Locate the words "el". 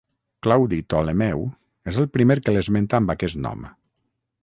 2.05-2.09